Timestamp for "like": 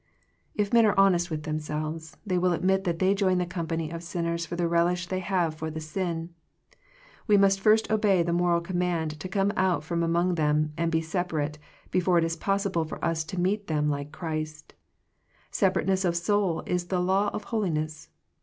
13.91-14.11